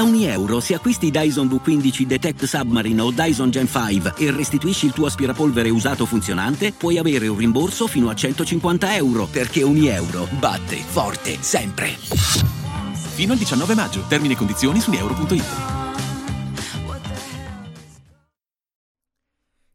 Da 0.00 0.06
ogni 0.06 0.24
euro, 0.24 0.60
se 0.60 0.72
acquisti 0.72 1.10
Dyson 1.10 1.46
V15 1.46 2.04
Detect 2.04 2.44
Submarine 2.44 3.02
o 3.02 3.10
Dyson 3.10 3.50
Gen 3.50 3.66
5 3.66 4.14
e 4.16 4.30
restituisci 4.30 4.86
il 4.86 4.94
tuo 4.94 5.04
aspirapolvere 5.04 5.68
usato 5.68 6.06
funzionante, 6.06 6.72
puoi 6.72 6.96
avere 6.96 7.28
un 7.28 7.36
rimborso 7.36 7.86
fino 7.86 8.08
a 8.08 8.14
150 8.14 8.96
euro, 8.96 9.26
perché 9.26 9.62
ogni 9.62 9.88
euro 9.88 10.26
batte 10.38 10.76
forte 10.76 11.42
sempre. 11.42 11.88
Fino 11.98 13.32
al 13.32 13.38
19 13.38 13.74
maggio. 13.74 14.06
Termini 14.08 14.32
e 14.32 14.36
condizioni 14.38 14.80
su 14.80 14.90
euro.it. 14.90 15.44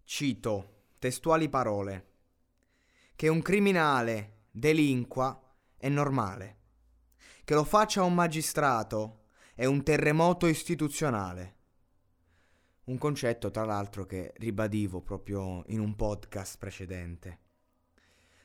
Cito 0.06 0.70
testuali 0.98 1.50
parole. 1.50 2.06
Che 3.16 3.28
un 3.28 3.44
criminale 3.44 4.46
delinqua 4.50 5.40
è 5.78 5.88
normale. 5.88 6.58
Che 7.44 7.54
lo 7.54 7.64
faccia 7.64 8.02
un 8.02 8.16
magistrato 8.16 9.20
è 9.56 9.64
un 9.64 9.84
terremoto 9.84 10.48
istituzionale. 10.48 11.54
Un 12.86 12.98
concetto, 12.98 13.50
tra 13.50 13.64
l'altro, 13.64 14.06
che 14.06 14.34
ribadivo 14.36 15.02
proprio 15.02 15.64
in 15.68 15.80
un 15.80 15.96
podcast 15.96 16.58
precedente. 16.58 17.40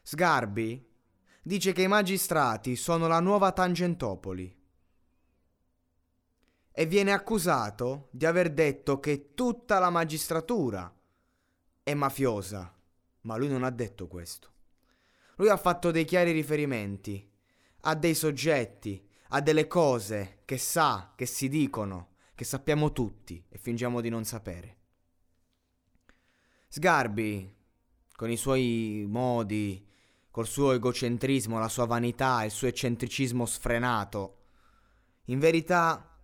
Sgarbi 0.03 0.89
dice 1.43 1.73
che 1.73 1.83
i 1.83 1.89
magistrati 1.89 2.77
sono 2.77 3.09
la 3.09 3.19
nuova 3.19 3.51
Tangentopoli 3.51 4.57
e 6.71 6.87
viene 6.87 7.13
accusato 7.13 8.09
di 8.13 8.25
aver 8.25 8.53
detto 8.53 9.01
che 9.01 9.35
tutta 9.35 9.81
la 9.81 9.91
magistratura 9.91 10.95
è 11.83 11.93
mafiosa, 11.93 12.73
ma 13.23 13.37
lui 13.37 13.49
non 13.49 13.65
ha 13.65 13.71
detto 13.71 14.07
questo. 14.07 14.49
Lui 15.37 15.49
ha 15.49 15.57
fatto 15.57 15.91
dei 15.91 16.05
chiari 16.05 16.31
riferimenti 16.31 17.29
a 17.81 17.95
dei 17.97 18.15
soggetti 18.15 19.09
ha 19.33 19.41
delle 19.41 19.67
cose 19.67 20.43
che 20.45 20.59
sa, 20.59 21.13
che 21.15 21.27
si 21.27 21.49
dicono, 21.49 22.09
che 22.35 22.45
sappiamo 22.45 22.93
tutti 22.93 23.45
e 23.49 23.59
fingiamo 23.59 24.01
di 24.01 24.09
non 24.09 24.25
sapere. 24.25 24.77
Sgarbi, 26.69 27.57
con 28.15 28.31
i 28.31 28.37
suoi 28.37 29.05
modi, 29.09 29.87
col 30.31 30.47
suo 30.47 30.73
egocentrismo, 30.73 31.59
la 31.59 31.69
sua 31.69 31.87
vanità, 31.87 32.45
il 32.45 32.51
suo 32.51 32.69
eccentricismo 32.69 33.47
sfrenato, 33.47 34.37
in 35.27 35.39
verità 35.39 36.19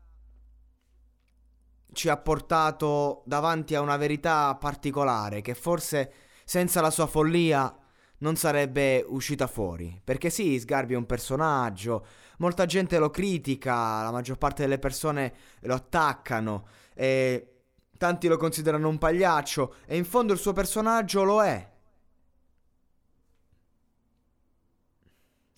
ci 1.92 2.08
ha 2.08 2.16
portato 2.16 3.22
davanti 3.24 3.74
a 3.74 3.80
una 3.80 3.96
verità 3.96 4.54
particolare 4.56 5.40
che 5.40 5.54
forse 5.54 6.12
senza 6.44 6.80
la 6.80 6.90
sua 6.90 7.06
follia 7.06 7.74
non 8.18 8.36
sarebbe 8.36 9.04
uscita 9.06 9.46
fuori. 9.46 10.00
Perché 10.02 10.30
sì, 10.30 10.58
Sgarbi 10.58 10.94
è 10.94 10.96
un 10.96 11.06
personaggio, 11.06 12.06
molta 12.38 12.66
gente 12.66 12.98
lo 12.98 13.10
critica, 13.10 14.02
la 14.02 14.10
maggior 14.10 14.38
parte 14.38 14.62
delle 14.62 14.78
persone 14.78 15.34
lo 15.60 15.74
attaccano, 15.74 16.66
e 16.94 17.62
tanti 17.98 18.28
lo 18.28 18.36
considerano 18.36 18.88
un 18.88 18.98
pagliaccio, 18.98 19.76
e 19.86 19.96
in 19.96 20.04
fondo 20.04 20.32
il 20.32 20.38
suo 20.38 20.52
personaggio 20.52 21.24
lo 21.24 21.42
è. 21.42 21.72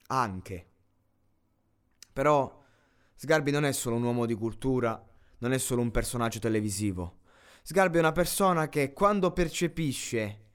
Anche. 0.09 0.67
Però 2.13 2.63
Sgarbi 3.15 3.51
non 3.51 3.65
è 3.65 3.73
solo 3.73 3.97
un 3.97 4.05
uomo 4.05 4.27
di 4.27 4.35
cultura, 4.35 5.05
non 5.39 5.53
è 5.53 5.59
solo 5.59 5.83
un 5.83 5.91
personaggio 5.91 6.39
televisivo. 6.39 7.19
Sgarbi 7.63 7.99
è 7.99 8.01
una 8.01 8.13
persona 8.13 8.69
che 8.69 8.93
quando 8.93 9.33
percepisce 9.33 10.47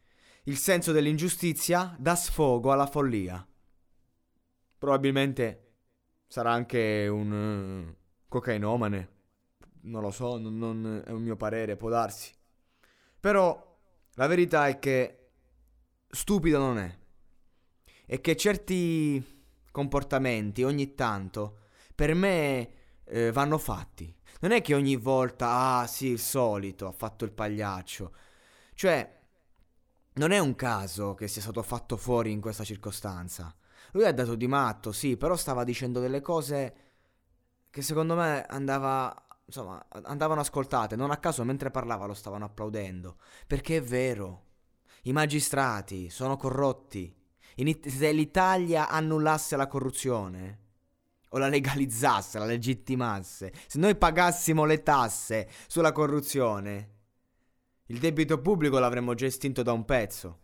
il 0.44 0.58
senso 0.58 0.92
dell'ingiustizia 0.92 1.96
dà 1.98 2.16
sfogo 2.16 2.72
alla 2.72 2.88
follia. 2.88 3.46
Probabilmente 4.78 5.76
sarà 6.28 6.52
anche 6.52 7.08
un 7.08 7.32
uh, 7.32 7.96
cocainomane, 8.28 9.10
non 9.82 10.02
lo 10.02 10.12
so, 10.12 10.38
non, 10.38 10.58
non 10.58 11.04
è 11.06 11.12
un 11.12 11.22
mio 11.22 11.36
parere, 11.36 11.78
può 11.78 11.90
darsi. 11.90 12.34
Però 13.20 13.80
la 14.16 14.28
verità 14.28 14.68
è 14.68 14.80
che 14.80 15.30
stupido 16.10 16.58
non 16.58 16.78
è. 16.78 16.98
E 18.06 18.20
che 18.20 18.36
certi 18.36 19.24
comportamenti 19.72 20.64
ogni 20.64 20.94
tanto 20.94 21.60
per 21.96 22.14
me 22.14 22.70
eh, 23.06 23.32
vanno 23.32 23.58
fatti. 23.58 24.14
Non 24.42 24.52
è 24.52 24.62
che 24.62 24.76
ogni 24.76 24.98
volta, 24.98 25.80
ah 25.80 25.88
sì, 25.88 26.08
il 26.08 26.20
solito, 26.20 26.88
ha 26.88 26.92
fatto 26.92 27.24
il 27.24 27.32
pagliaccio. 27.32 28.14
Cioè, 28.74 29.22
non 30.16 30.32
è 30.32 30.40
un 30.40 30.56
caso 30.56 31.14
che 31.16 31.28
sia 31.28 31.42
stato 31.42 31.62
fatto 31.64 31.98
fuori 31.98 32.32
in 32.32 32.42
questa 32.42 32.64
circostanza. 32.64 33.54
Lui 33.94 34.06
ha 34.06 34.14
dato 34.14 34.36
di 34.36 34.48
matto, 34.48 34.92
sì, 34.92 35.18
però 35.18 35.36
stava 35.36 35.64
dicendo 35.64 36.00
delle 36.00 36.22
cose 36.22 36.76
che 37.70 37.82
secondo 37.82 38.16
me 38.16 38.46
andava, 38.48 39.14
insomma, 39.46 39.84
andavano 40.04 40.42
ascoltate. 40.42 40.96
Non 40.96 41.12
a 41.12 41.18
caso 41.18 41.44
mentre 41.44 41.72
parlava 41.72 42.06
lo 42.06 42.14
stavano 42.14 42.46
applaudendo. 42.46 43.18
Perché 43.48 43.78
è 43.78 43.82
vero. 43.82 44.46
I 45.04 45.14
magistrati 45.14 46.10
sono 46.10 46.38
corrotti. 46.38 47.14
It- 47.56 47.88
se 47.88 48.12
l'Italia 48.12 48.90
annullasse 48.90 49.56
la 49.56 49.68
corruzione 49.68 50.60
o 51.30 51.38
la 51.40 51.48
legalizzasse, 51.48 52.38
la 52.38 52.46
legittimasse, 52.46 53.52
se 53.68 53.80
noi 53.80 53.96
pagassimo 53.96 54.66
le 54.66 54.84
tasse 54.84 55.50
sulla 55.68 55.92
corruzione, 55.92 56.93
il 57.88 58.00
debito 58.00 58.40
pubblico 58.40 58.80
l'avremmo 58.80 59.14
già 59.14 59.26
estinto 59.26 59.62
da 59.62 59.72
un 59.72 59.86
pezzo. 59.86 60.40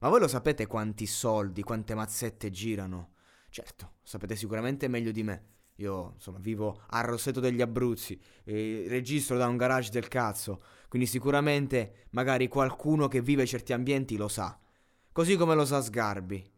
Ma 0.00 0.08
voi 0.08 0.20
lo 0.20 0.28
sapete 0.28 0.66
quanti 0.66 1.06
soldi, 1.06 1.62
quante 1.62 1.94
mazzette 1.94 2.50
girano? 2.50 3.14
Certo, 3.50 3.94
sapete 4.02 4.36
sicuramente 4.36 4.86
meglio 4.86 5.10
di 5.10 5.22
me. 5.22 5.46
Io, 5.76 6.12
insomma, 6.14 6.38
vivo 6.40 6.82
a 6.88 7.00
Rosseto 7.00 7.40
degli 7.40 7.62
Abruzzi, 7.62 8.20
e 8.44 8.84
registro 8.88 9.36
da 9.36 9.46
un 9.46 9.56
garage 9.56 9.90
del 9.90 10.08
cazzo, 10.08 10.60
quindi 10.88 11.06
sicuramente 11.06 12.06
magari 12.10 12.48
qualcuno 12.48 13.06
che 13.06 13.22
vive 13.22 13.46
certi 13.46 13.72
ambienti 13.72 14.16
lo 14.16 14.28
sa. 14.28 14.58
Così 15.12 15.36
come 15.36 15.54
lo 15.54 15.64
sa 15.64 15.80
Sgarbi. 15.80 16.52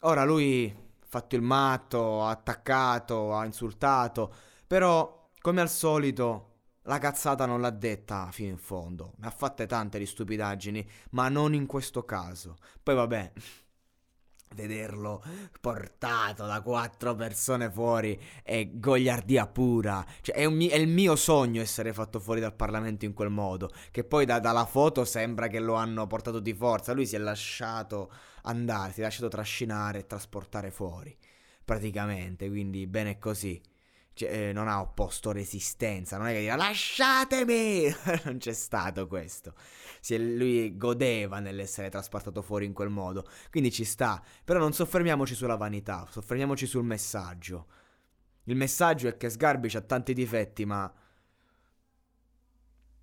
Ora 0.00 0.24
lui 0.24 0.70
ha 0.70 1.06
fatto 1.06 1.36
il 1.36 1.42
matto, 1.42 2.22
ha 2.22 2.30
attaccato, 2.30 3.34
ha 3.34 3.44
insultato, 3.46 4.32
però, 4.66 5.30
come 5.40 5.60
al 5.62 5.70
solito, 5.70 6.55
la 6.86 6.98
cazzata 6.98 7.46
non 7.46 7.60
l'ha 7.60 7.70
detta 7.70 8.30
fino 8.32 8.50
in 8.50 8.58
fondo. 8.58 9.14
Ne 9.18 9.26
ha 9.26 9.30
fatte 9.30 9.66
tante 9.66 9.98
di 9.98 10.06
stupidaggini, 10.06 10.88
ma 11.10 11.28
non 11.28 11.54
in 11.54 11.66
questo 11.66 12.04
caso. 12.04 12.56
Poi 12.82 12.94
vabbè, 12.94 13.32
vederlo 14.54 15.22
portato 15.60 16.46
da 16.46 16.62
quattro 16.62 17.14
persone 17.14 17.70
fuori 17.70 18.18
è 18.42 18.68
gogliardia 18.72 19.46
pura. 19.46 20.04
Cioè, 20.20 20.36
è, 20.36 20.48
mi- 20.48 20.68
è, 20.68 20.76
il 20.76 20.88
mio 20.88 21.16
sogno 21.16 21.60
essere 21.60 21.92
fatto 21.92 22.20
fuori 22.20 22.40
dal 22.40 22.54
Parlamento 22.54 23.04
in 23.04 23.12
quel 23.14 23.30
modo. 23.30 23.70
Che 23.90 24.04
poi 24.04 24.24
da- 24.24 24.38
dalla 24.40 24.64
foto 24.64 25.04
sembra 25.04 25.48
che 25.48 25.60
lo 25.60 25.74
hanno 25.74 26.06
portato 26.06 26.40
di 26.40 26.54
forza. 26.54 26.92
Lui 26.92 27.06
si 27.06 27.16
è 27.16 27.18
lasciato 27.18 28.10
andare, 28.42 28.92
si 28.92 29.00
è 29.00 29.02
lasciato 29.02 29.28
trascinare 29.28 30.00
e 30.00 30.06
trasportare 30.06 30.70
fuori. 30.70 31.16
Praticamente, 31.64 32.48
quindi 32.48 32.86
bene 32.86 33.18
così 33.18 33.60
cioè, 34.16 34.48
eh, 34.48 34.52
non 34.54 34.66
ha 34.66 34.80
opposto 34.80 35.30
resistenza, 35.30 36.16
non 36.16 36.28
è 36.28 36.32
che 36.32 36.40
dirà 36.40 36.56
lasciatemi, 36.56 37.94
non 38.24 38.38
c'è 38.38 38.54
stato 38.54 39.06
questo. 39.06 39.52
Se 40.00 40.16
lui 40.16 40.74
godeva 40.78 41.38
nell'essere 41.38 41.90
trasportato 41.90 42.40
fuori 42.40 42.64
in 42.64 42.72
quel 42.72 42.88
modo, 42.88 43.28
quindi 43.50 43.70
ci 43.70 43.84
sta. 43.84 44.22
Però 44.42 44.58
non 44.58 44.72
soffermiamoci 44.72 45.34
sulla 45.34 45.56
vanità, 45.56 46.06
soffermiamoci 46.10 46.64
sul 46.64 46.84
messaggio. 46.84 47.66
Il 48.44 48.56
messaggio 48.56 49.08
è 49.08 49.18
che 49.18 49.28
Sgarbi 49.28 49.76
ha 49.76 49.82
tanti 49.82 50.14
difetti, 50.14 50.64
ma... 50.64 50.90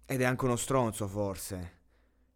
Ed 0.06 0.20
è 0.20 0.24
anche 0.24 0.46
uno 0.46 0.56
stronzo 0.56 1.08
forse. 1.08 1.82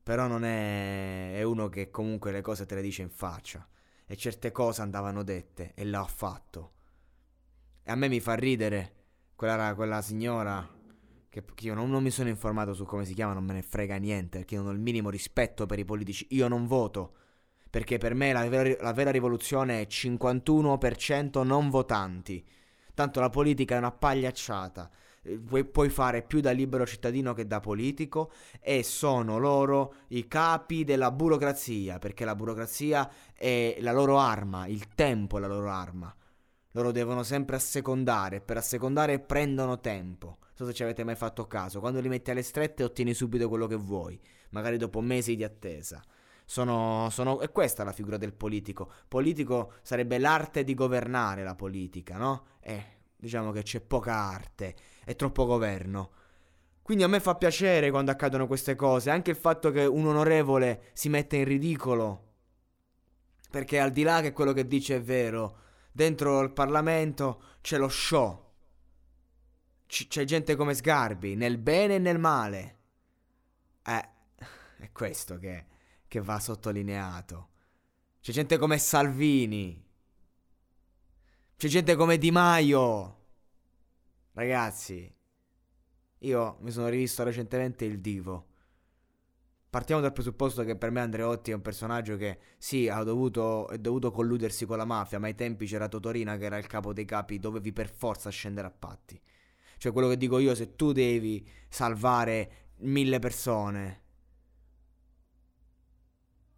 Però 0.04 0.28
non 0.28 0.46
è... 0.46 1.34
è 1.34 1.42
uno 1.42 1.68
che 1.68 1.90
comunque 1.90 2.32
le 2.32 2.42
cose 2.42 2.68
te 2.68 2.76
le 2.76 2.82
dice 2.84 3.02
in 3.02 3.10
faccia. 3.10 3.68
e 4.06 4.16
certe 4.16 4.52
cose 4.52 4.84
andavano 4.84 5.24
dette 5.24 5.74
e 5.74 5.84
l'ha 5.84 6.04
fatto. 6.04 6.74
E 7.88 7.92
a 7.92 7.96
me 7.96 8.10
mi 8.10 8.20
fa 8.20 8.34
ridere 8.34 8.92
quella, 9.34 9.74
quella 9.74 10.02
signora 10.02 10.68
che, 11.30 11.42
che 11.56 11.68
io 11.68 11.74
non, 11.74 11.90
non, 11.90 12.04
mi 12.04 12.10
sono 12.12 12.28
informato 12.28 12.74
su 12.74 12.84
come 12.84 13.06
si 13.06 13.14
chiama, 13.14 13.32
non 13.32 13.46
me 13.46 13.54
ne 13.54 13.62
frega 13.62 13.96
niente, 13.96 14.40
perché 14.40 14.58
non 14.58 14.68
ho 14.68 14.72
il 14.72 14.80
minimo 14.80 15.10
rispetto 15.10 15.66
per 15.66 15.80
i 15.80 15.86
politici. 15.86 16.28
Io 16.32 16.50
non 16.50 16.68
voto, 16.68 17.14
perché 17.70 17.98
per 17.98 18.14
me 18.14 18.34
la 18.34 18.46
vera, 18.50 18.76
la 18.82 18.92
vera 18.92 19.10
rivoluzione 19.10 19.80
è 19.80 19.88
51% 19.90 21.46
non 21.46 21.70
votanti. 21.70 22.46
Tanto 22.94 23.22
la 23.22 23.30
politica 23.30 23.76
è 23.76 23.78
una 23.78 23.94
pagliacciata. 23.94 24.92
Eh, 25.22 25.40
puoi, 25.40 25.64
puoi, 25.64 25.88
fare 25.88 26.24
più 26.24 26.42
da 26.42 26.52
libero 26.52 26.86
cittadino 26.86 27.34
che 27.34 27.48
da 27.48 27.62
politico 27.62 28.34
e 28.60 28.84
sono 28.84 29.38
loro 29.38 29.94
i 30.08 30.28
capi 30.28 30.84
della 30.84 31.12
burocrazia, 31.12 32.00
perché 32.00 32.26
la 32.26 32.36
burocrazia 32.36 33.10
è 33.34 33.78
la 33.80 33.94
loro 33.94 34.20
arma, 34.20 34.68
il 34.68 34.90
tempo 34.94 35.38
è 35.38 35.40
la 35.40 35.48
loro 35.48 35.70
arma. 35.70 36.14
Loro 36.78 36.92
devono 36.92 37.24
sempre 37.24 37.56
assecondare, 37.56 38.40
per 38.40 38.58
assecondare 38.58 39.18
prendono 39.18 39.80
tempo. 39.80 40.38
Non 40.40 40.52
so 40.54 40.66
se 40.68 40.74
ci 40.74 40.84
avete 40.84 41.04
mai 41.04 41.16
fatto 41.16 41.48
caso, 41.48 41.80
quando 41.80 42.00
li 42.00 42.08
metti 42.08 42.30
alle 42.30 42.44
strette 42.44 42.84
ottieni 42.84 43.16
subito 43.16 43.50
quello 43.50 43.66
che 43.66 43.76
vuoi, 43.76 44.20
magari 44.52 44.78
dopo 44.78 45.02
mesi 45.02 45.36
di 45.36 45.44
attesa. 45.44 46.04
Sono, 46.46 47.10
sono, 47.10 47.40
è 47.40 47.52
questa 47.52 47.84
la 47.84 47.92
figura 47.92 48.18
del 48.18 48.32
politico. 48.32 48.92
Politico 49.08 49.74
sarebbe 49.82 50.20
l'arte 50.20 50.64
di 50.64 50.76
governare 50.76 51.44
la 51.44 51.56
politica, 51.56 52.18
no? 52.18 52.46
Eh, 52.60 52.86
diciamo 53.16 53.52
che 53.52 53.64
c'è 53.64 53.82
poca 53.82 54.14
arte, 54.14 54.76
è 55.04 55.16
troppo 55.16 55.48
governo. 55.48 56.12
Quindi 56.84 57.04
a 57.04 57.08
me 57.08 57.20
fa 57.20 57.34
piacere 57.34 57.90
quando 57.90 58.12
accadono 58.12 58.46
queste 58.46 58.76
cose, 58.76 59.10
anche 59.10 59.32
il 59.32 59.36
fatto 59.36 59.72
che 59.72 59.84
un 59.84 60.06
onorevole 60.06 60.92
si 60.94 61.10
mette 61.10 61.38
in 61.38 61.46
ridicolo. 61.46 62.26
Perché 63.50 63.80
al 63.80 63.90
di 63.90 64.04
là 64.04 64.22
che 64.22 64.32
quello 64.32 64.54
che 64.54 64.68
dice 64.68 64.98
è 64.98 65.02
vero, 65.02 65.66
dentro 65.98 66.42
il 66.42 66.52
Parlamento 66.52 67.42
c'è 67.62 67.80
lo 67.80 67.90
show. 67.90 68.54
C- 69.88 70.08
c'è 70.08 70.26
gente 70.26 70.56
come 70.56 70.76
Sgarbi, 70.76 71.34
nel 71.34 71.58
bene 71.58 71.96
e 71.96 71.98
nel 71.98 72.20
male. 72.20 72.78
Eh, 73.84 74.10
è 74.78 74.92
questo 74.92 75.40
che, 75.40 75.66
che 76.08 76.22
va 76.22 76.40
sottolineato. 76.40 77.50
C'è 78.22 78.32
gente 78.32 78.60
come 78.60 78.78
Salvini. 78.78 79.84
C'è 81.58 81.68
gente 81.68 81.96
come 81.96 82.20
Di 82.20 82.30
Maio. 82.30 83.16
Ragazzi, 84.34 85.12
io 86.20 86.58
mi 86.60 86.70
sono 86.70 86.90
rivisto 86.90 87.24
recentemente 87.24 87.86
il 87.86 88.00
Divo. 88.00 88.46
Partiamo 89.78 90.02
dal 90.02 90.12
presupposto 90.12 90.64
che 90.64 90.76
per 90.76 90.90
me 90.90 91.02
Andreotti 91.02 91.52
è 91.52 91.54
un 91.54 91.62
personaggio 91.62 92.18
che 92.18 92.40
sì, 92.58 92.90
ha 92.90 93.04
dovuto, 93.04 93.68
è 93.68 93.78
dovuto 93.78 94.10
colludersi 94.10 94.66
con 94.66 94.76
la 94.76 94.86
mafia, 94.86 95.20
ma 95.20 95.28
ai 95.28 95.36
tempi 95.36 95.68
c'era 95.68 95.88
Totorina 95.88 96.36
che 96.36 96.46
era 96.46 96.58
il 96.58 96.66
capo 96.66 96.94
dei 96.94 97.06
capi, 97.06 97.38
dovevi 97.38 97.72
per 97.72 97.94
forza 97.94 98.32
scendere 98.32 98.66
a 98.66 98.72
patti. 98.72 99.22
Cioè 99.78 99.92
quello 99.92 100.08
che 100.08 100.18
dico 100.18 100.40
io, 100.40 100.56
se 100.56 100.76
tu 100.76 100.94
devi 100.94 101.48
salvare 101.70 102.70
mille 102.78 103.20
persone 103.20 104.02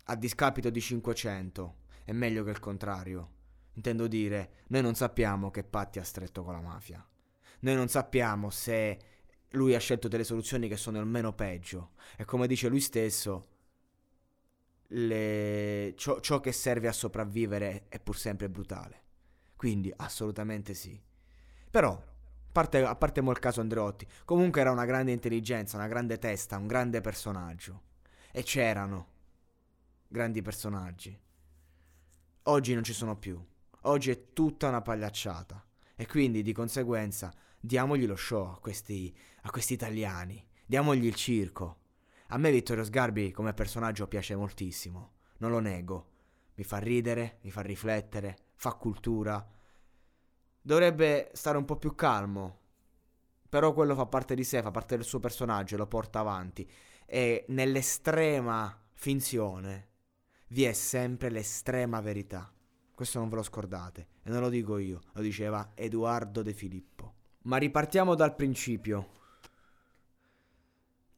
a 0.05 0.15
discapito 0.15 0.69
di 0.69 0.79
500, 0.79 1.75
è 2.05 2.13
meglio 2.13 2.45
che 2.45 2.51
il 2.51 2.59
contrario. 2.59 3.31
Intendo 3.73 4.07
dire, 4.07 4.63
noi 4.67 4.81
non 4.81 4.95
sappiamo 4.95 5.51
che 5.51 5.65
patti 5.65 5.99
ha 5.99 6.05
stretto 6.05 6.41
con 6.45 6.53
la 6.53 6.61
mafia. 6.61 7.05
Noi 7.59 7.75
non 7.75 7.89
sappiamo 7.89 8.49
se 8.49 8.97
lui 9.51 9.73
ha 9.73 9.79
scelto 9.79 10.07
delle 10.07 10.23
soluzioni 10.23 10.67
che 10.67 10.77
sono 10.77 10.99
il 10.99 11.05
meno 11.05 11.33
peggio. 11.33 11.91
E 12.17 12.25
come 12.25 12.47
dice 12.47 12.67
lui 12.67 12.81
stesso, 12.81 13.47
le... 14.87 15.93
ciò, 15.97 16.19
ciò, 16.19 16.39
che 16.39 16.51
serve 16.51 16.87
a 16.87 16.93
sopravvivere 16.93 17.85
è 17.87 17.99
pur 17.99 18.17
sempre 18.17 18.49
brutale. 18.49 19.03
Quindi 19.55 19.91
assolutamente 19.95 20.73
sì. 20.73 20.99
Però, 21.69 22.01
parte, 22.51 22.83
a 22.83 22.95
parte 22.95 23.19
il 23.19 23.39
caso 23.39 23.61
Andreotti, 23.61 24.07
comunque 24.25 24.61
era 24.61 24.71
una 24.71 24.85
grande 24.85 25.11
intelligenza, 25.11 25.77
una 25.77 25.87
grande 25.87 26.17
testa, 26.17 26.57
un 26.57 26.67
grande 26.67 27.01
personaggio. 27.01 27.81
E 28.31 28.43
c'erano 28.43 29.07
grandi 30.07 30.41
personaggi. 30.41 31.17
Oggi 32.43 32.73
non 32.73 32.83
ci 32.83 32.93
sono 32.93 33.17
più. 33.17 33.43
Oggi 33.83 34.11
è 34.11 34.33
tutta 34.33 34.67
una 34.69 34.81
pagliacciata. 34.81 35.63
E 35.95 36.07
quindi 36.07 36.41
di 36.41 36.53
conseguenza 36.53 37.33
diamogli 37.59 38.05
lo 38.05 38.15
show 38.15 38.51
a 38.51 38.59
questi, 38.59 39.15
a 39.41 39.51
questi 39.51 39.73
italiani, 39.73 40.45
diamogli 40.65 41.05
il 41.05 41.15
circo. 41.15 41.77
A 42.27 42.37
me 42.37 42.51
Vittorio 42.51 42.83
Sgarbi 42.83 43.31
come 43.31 43.53
personaggio 43.53 44.07
piace 44.07 44.35
moltissimo, 44.35 45.13
non 45.37 45.51
lo 45.51 45.59
nego. 45.59 46.07
Mi 46.55 46.63
fa 46.63 46.77
ridere, 46.77 47.39
mi 47.41 47.51
fa 47.51 47.61
riflettere, 47.61 48.37
fa 48.55 48.73
cultura. 48.73 49.45
Dovrebbe 50.61 51.31
stare 51.33 51.57
un 51.57 51.65
po' 51.65 51.77
più 51.77 51.95
calmo, 51.95 52.57
però 53.47 53.73
quello 53.73 53.95
fa 53.95 54.05
parte 54.05 54.35
di 54.35 54.43
sé, 54.43 54.61
fa 54.61 54.71
parte 54.71 54.95
del 54.95 55.05
suo 55.05 55.19
personaggio 55.19 55.75
e 55.75 55.77
lo 55.77 55.87
porta 55.87 56.19
avanti. 56.19 56.69
E 57.05 57.45
nell'estrema 57.47 58.79
finzione 58.93 59.87
vi 60.49 60.65
è 60.65 60.73
sempre 60.73 61.29
l'estrema 61.29 62.01
verità. 62.01 62.53
Questo 62.93 63.17
non 63.17 63.29
ve 63.29 63.37
lo 63.37 63.43
scordate, 63.43 64.07
e 64.23 64.29
non 64.29 64.41
lo 64.41 64.49
dico 64.49 64.77
io, 64.77 65.01
lo 65.13 65.21
diceva 65.21 65.71
Edoardo 65.73 66.43
De 66.43 66.53
Filippo. 66.53 67.08
Ma 67.43 67.57
ripartiamo 67.57 68.15
dal 68.15 68.35
principio. 68.35 69.17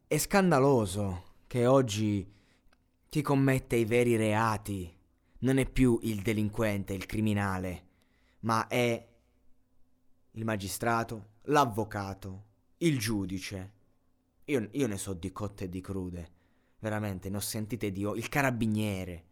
È 0.06 0.18
scandaloso 0.18 1.23
che 1.47 1.65
oggi 1.65 2.31
chi 3.09 3.21
commette 3.21 3.75
i 3.75 3.85
veri 3.85 4.15
reati 4.15 4.94
non 5.39 5.57
è 5.57 5.68
più 5.68 5.97
il 6.03 6.21
delinquente, 6.21 6.94
il 6.94 7.07
criminale, 7.07 7.88
ma 8.41 8.68
è 8.68 9.07
il 10.31 10.45
magistrato, 10.45 11.29
l'avvocato, 11.45 12.45
il 12.77 13.00
giudice. 13.00 13.71
Io, 14.45 14.69
io 14.71 14.88
ne 14.88 14.97
so 14.97 15.13
di 15.13 15.31
cotte 15.31 15.65
e 15.65 15.69
di 15.69 15.81
crude, 15.81 16.31
veramente, 16.79 17.29
ne 17.29 17.38
ho 17.38 17.41
sentite 17.41 17.91
di... 17.91 18.01
il 18.01 18.29
carabiniere 18.29 19.31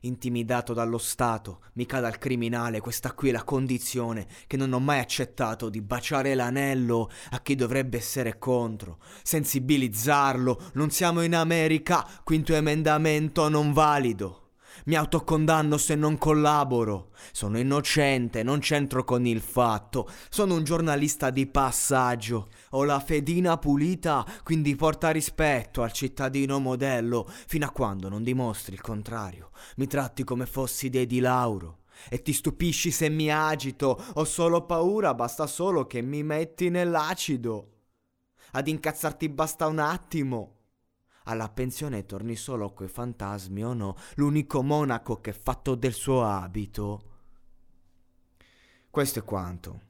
intimidato 0.00 0.72
dallo 0.72 0.98
Stato, 0.98 1.62
mica 1.74 2.00
dal 2.00 2.18
criminale, 2.18 2.80
questa 2.80 3.12
qui 3.12 3.28
è 3.28 3.32
la 3.32 3.44
condizione 3.44 4.26
che 4.46 4.56
non 4.56 4.72
ho 4.72 4.80
mai 4.80 4.98
accettato 4.98 5.68
di 5.68 5.80
baciare 5.80 6.34
l'anello 6.34 7.10
a 7.30 7.40
chi 7.40 7.54
dovrebbe 7.54 7.98
essere 7.98 8.38
contro, 8.38 8.98
sensibilizzarlo, 9.22 10.70
non 10.74 10.90
siamo 10.90 11.22
in 11.22 11.34
America, 11.34 12.06
quinto 12.24 12.54
emendamento 12.54 13.48
non 13.48 13.72
valido. 13.72 14.39
Mi 14.84 14.94
autocondanno 14.94 15.76
se 15.76 15.94
non 15.94 16.16
collaboro. 16.16 17.10
Sono 17.32 17.58
innocente, 17.58 18.42
non 18.42 18.60
c'entro 18.60 19.04
con 19.04 19.26
il 19.26 19.40
fatto. 19.40 20.08
Sono 20.28 20.54
un 20.54 20.64
giornalista 20.64 21.30
di 21.30 21.46
passaggio. 21.46 22.48
Ho 22.70 22.84
la 22.84 23.00
fedina 23.00 23.58
pulita, 23.58 24.24
quindi 24.42 24.74
porta 24.76 25.10
rispetto 25.10 25.82
al 25.82 25.92
cittadino 25.92 26.58
modello, 26.58 27.28
fino 27.46 27.66
a 27.66 27.70
quando 27.70 28.08
non 28.08 28.22
dimostri 28.22 28.74
il 28.74 28.80
contrario. 28.80 29.50
Mi 29.76 29.86
tratti 29.86 30.24
come 30.24 30.46
fossi 30.46 30.88
dei 30.88 31.06
di 31.06 31.20
Lauro. 31.20 31.78
E 32.08 32.22
ti 32.22 32.32
stupisci 32.32 32.90
se 32.90 33.10
mi 33.10 33.30
agito, 33.30 34.02
ho 34.14 34.24
solo 34.24 34.64
paura, 34.64 35.12
basta 35.14 35.46
solo 35.46 35.86
che 35.86 36.00
mi 36.00 36.22
metti 36.22 36.70
nell'acido. 36.70 37.66
Ad 38.52 38.66
incazzarti 38.66 39.28
basta 39.28 39.66
un 39.66 39.78
attimo 39.78 40.59
alla 41.30 41.48
pensione 41.48 42.06
torni 42.06 42.34
solo 42.34 42.72
coi 42.72 42.88
fantasmi 42.88 43.64
o 43.64 43.72
no, 43.72 43.96
l'unico 44.16 44.62
monaco 44.62 45.20
che 45.20 45.30
è 45.30 45.32
fatto 45.32 45.76
del 45.76 45.92
suo 45.92 46.24
abito. 46.24 47.08
Questo 48.90 49.20
è 49.20 49.24
quanto. 49.24 49.88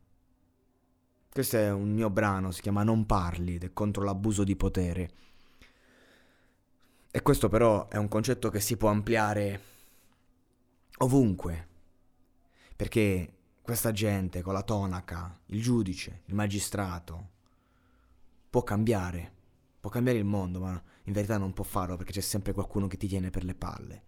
Questo 1.32 1.56
è 1.56 1.70
un 1.70 1.92
mio 1.92 2.10
brano, 2.10 2.50
si 2.50 2.60
chiama 2.60 2.82
Non 2.82 3.06
parli 3.06 3.54
ed 3.54 3.64
è 3.64 3.72
contro 3.72 4.04
l'abuso 4.04 4.44
di 4.44 4.54
potere. 4.54 5.10
E 7.10 7.22
questo 7.22 7.48
però 7.48 7.88
è 7.88 7.96
un 7.96 8.08
concetto 8.08 8.50
che 8.50 8.60
si 8.60 8.76
può 8.76 8.90
ampliare 8.90 9.60
ovunque. 10.98 11.68
Perché 12.76 13.36
questa 13.62 13.92
gente 13.92 14.42
con 14.42 14.52
la 14.52 14.62
tonaca, 14.62 15.40
il 15.46 15.62
giudice, 15.62 16.22
il 16.26 16.34
magistrato, 16.34 17.28
può 18.50 18.62
cambiare 18.62 19.38
Può 19.80 19.88
cambiare 19.88 20.18
il 20.18 20.26
mondo, 20.26 20.60
ma 20.60 20.80
in 21.10 21.16
verità 21.16 21.38
non 21.38 21.52
può 21.52 21.64
farlo 21.64 21.96
perché 21.96 22.12
c'è 22.12 22.20
sempre 22.20 22.52
qualcuno 22.52 22.86
che 22.86 22.96
ti 22.96 23.08
tiene 23.08 23.30
per 23.30 23.44
le 23.44 23.54
palle. 23.54 24.02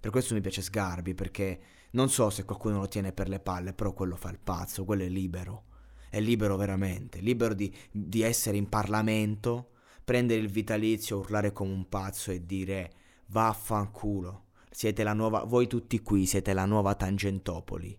Per 0.00 0.10
questo 0.10 0.34
mi 0.34 0.40
piace 0.40 0.62
Sgarbi, 0.62 1.14
perché 1.14 1.60
non 1.92 2.10
so 2.10 2.28
se 2.28 2.44
qualcuno 2.44 2.80
lo 2.80 2.88
tiene 2.88 3.12
per 3.12 3.28
le 3.28 3.38
palle, 3.38 3.72
però 3.72 3.92
quello 3.92 4.16
fa 4.16 4.30
il 4.30 4.40
pazzo, 4.42 4.84
quello 4.84 5.04
è 5.04 5.08
libero. 5.08 5.66
È 6.10 6.20
libero 6.20 6.56
veramente, 6.56 7.20
libero 7.20 7.54
di, 7.54 7.74
di 7.90 8.20
essere 8.20 8.56
in 8.56 8.68
Parlamento, 8.68 9.70
prendere 10.04 10.40
il 10.40 10.50
vitalizio, 10.50 11.18
urlare 11.18 11.52
come 11.52 11.72
un 11.72 11.88
pazzo 11.88 12.32
e 12.32 12.44
dire 12.44 12.92
vaffanculo. 13.26 14.46
Siete 14.70 15.04
la 15.04 15.14
nuova, 15.14 15.44
voi 15.44 15.68
tutti 15.68 16.00
qui 16.00 16.26
siete 16.26 16.52
la 16.52 16.66
nuova 16.66 16.94
Tangentopoli. 16.94 17.96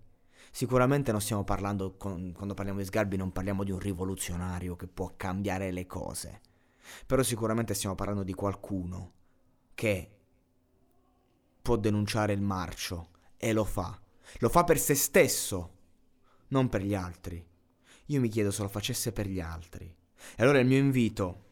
Sicuramente 0.52 1.12
non 1.12 1.22
stiamo 1.22 1.44
parlando, 1.44 1.96
con, 1.98 2.34
quando 2.34 2.54
parliamo 2.54 2.80
di 2.80 2.86
Sgarbi, 2.86 3.18
non 3.18 3.32
parliamo 3.32 3.64
di 3.64 3.72
un 3.72 3.80
rivoluzionario 3.80 4.76
che 4.76 4.88
può 4.88 5.14
cambiare 5.18 5.72
le 5.72 5.86
cose. 5.88 6.42
Però 7.06 7.24
sicuramente 7.24 7.74
stiamo 7.74 7.96
parlando 7.96 8.24
di 8.24 8.34
qualcuno 8.34 9.14
che 9.74 10.10
può 11.62 11.76
denunciare 11.78 12.34
il 12.34 12.42
marcio 12.42 13.10
e 13.38 13.54
lo 13.54 13.64
fa. 13.64 14.00
Lo 14.40 14.50
fa 14.50 14.64
per 14.64 14.80
se 14.80 14.96
stesso, 14.96 15.74
non 16.50 16.70
per 16.70 16.82
gli 16.82 16.96
altri. 16.96 17.46
Io 18.08 18.20
mi 18.20 18.30
chiedo 18.30 18.52
se 18.52 18.62
lo 18.62 18.68
facesse 18.68 19.12
per 19.12 19.28
gli 19.28 19.40
altri. 19.40 19.86
E 20.36 20.44
allora 20.44 20.60
il 20.60 20.68
mio 20.68 20.78
invito 20.78 21.44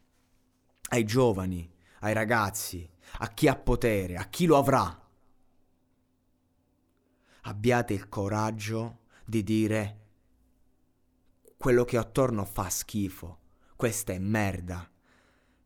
ai 0.90 1.04
giovani, 1.04 1.72
ai 2.02 2.14
ragazzi, 2.14 2.88
a 3.20 3.30
chi 3.30 3.48
ha 3.48 3.56
potere, 3.56 4.18
a 4.18 4.26
chi 4.26 4.46
lo 4.46 4.58
avrà, 4.58 5.02
abbiate 7.42 7.94
il 7.94 8.10
coraggio 8.10 9.00
di 9.26 9.44
dire 9.44 10.00
quello 11.58 11.86
che 11.86 11.98
ho 11.98 12.02
attorno 12.02 12.46
fa 12.46 12.70
schifo, 12.70 13.40
questa 13.76 14.14
è 14.14 14.20
merda, 14.20 14.90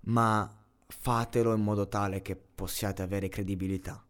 ma 0.07 0.65
fatelo 0.85 1.53
in 1.53 1.61
modo 1.61 1.87
tale 1.87 2.21
che 2.21 2.35
possiate 2.35 3.01
avere 3.01 3.29
credibilità 3.29 4.05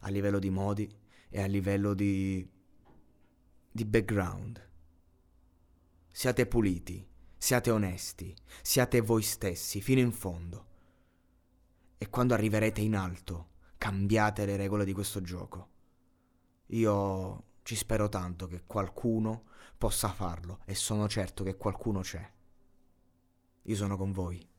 a 0.00 0.08
livello 0.08 0.38
di 0.38 0.50
modi 0.50 0.88
e 1.28 1.42
a 1.42 1.46
livello 1.46 1.94
di, 1.94 2.46
di 3.70 3.84
background. 3.84 4.70
Siate 6.10 6.46
puliti, 6.46 7.06
siate 7.36 7.70
onesti, 7.70 8.34
siate 8.62 9.00
voi 9.00 9.22
stessi 9.22 9.80
fino 9.80 10.00
in 10.00 10.12
fondo. 10.12 10.66
E 11.98 12.08
quando 12.10 12.34
arriverete 12.34 12.80
in 12.80 12.94
alto, 12.94 13.48
cambiate 13.78 14.44
le 14.44 14.56
regole 14.56 14.84
di 14.84 14.92
questo 14.92 15.20
gioco. 15.22 15.70
Io 16.66 17.44
ci 17.62 17.74
spero 17.74 18.08
tanto 18.08 18.46
che 18.46 18.62
qualcuno 18.66 19.44
possa 19.76 20.08
farlo 20.08 20.60
e 20.64 20.74
sono 20.74 21.08
certo 21.08 21.42
che 21.42 21.56
qualcuno 21.56 22.00
c'è. 22.00 22.32
Io 23.62 23.76
sono 23.76 23.96
con 23.96 24.12
voi. 24.12 24.52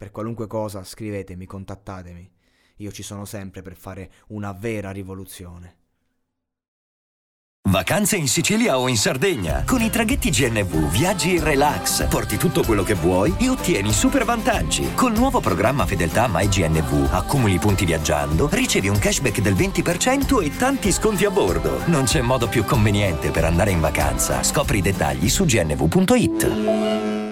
Per 0.00 0.10
qualunque 0.12 0.46
cosa 0.46 0.82
scrivetemi, 0.82 1.44
contattatemi. 1.44 2.30
Io 2.76 2.90
ci 2.90 3.02
sono 3.02 3.26
sempre 3.26 3.60
per 3.60 3.76
fare 3.76 4.10
una 4.28 4.52
vera 4.52 4.92
rivoluzione. 4.92 5.74
Vacanze 7.68 8.16
in 8.16 8.26
Sicilia 8.26 8.78
o 8.78 8.88
in 8.88 8.96
Sardegna. 8.96 9.62
Con 9.66 9.82
i 9.82 9.90
traghetti 9.90 10.30
GNV 10.30 10.90
viaggi 10.90 11.34
in 11.34 11.44
relax, 11.44 12.08
porti 12.08 12.38
tutto 12.38 12.64
quello 12.64 12.82
che 12.82 12.94
vuoi 12.94 13.34
e 13.38 13.50
ottieni 13.50 13.92
super 13.92 14.24
vantaggi. 14.24 14.94
Col 14.94 15.12
nuovo 15.12 15.40
programma 15.40 15.84
Fedeltà 15.84 16.26
MyGNV 16.30 17.10
accumuli 17.12 17.58
punti 17.58 17.84
viaggiando, 17.84 18.48
ricevi 18.50 18.88
un 18.88 18.98
cashback 18.98 19.42
del 19.42 19.52
20% 19.52 20.42
e 20.42 20.56
tanti 20.56 20.92
sconti 20.92 21.26
a 21.26 21.30
bordo. 21.30 21.86
Non 21.88 22.04
c'è 22.04 22.22
modo 22.22 22.48
più 22.48 22.64
conveniente 22.64 23.30
per 23.30 23.44
andare 23.44 23.70
in 23.70 23.80
vacanza. 23.80 24.42
Scopri 24.42 24.78
i 24.78 24.82
dettagli 24.82 25.28
su 25.28 25.44
gnv.it. 25.44 27.29